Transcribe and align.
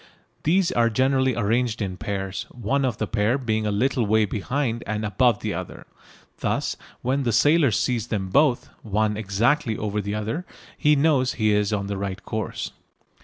These 0.41 0.71
are 0.71 0.89
generally 0.89 1.35
arranged 1.35 1.79
in 1.79 1.95
pairs, 1.95 2.47
one 2.49 2.85
of 2.85 2.97
the 2.97 3.05
pair 3.05 3.37
being 3.37 3.67
a 3.67 3.71
little 3.71 4.03
way 4.03 4.25
behind 4.25 4.83
and 4.87 5.05
above 5.05 5.41
the 5.41 5.53
other. 5.53 5.85
Thus 6.39 6.75
when 7.03 7.21
the 7.21 7.31
sailor 7.31 7.69
sees 7.69 8.07
them 8.07 8.29
both, 8.29 8.67
one 8.81 9.15
exactly 9.15 9.77
over 9.77 10.01
the 10.01 10.15
other, 10.15 10.43
he 10.75 10.95
knows 10.95 11.33
he 11.33 11.51
is 11.53 11.71
on 11.71 11.85
the 11.85 11.97
right 11.97 12.23
course. 12.25 12.71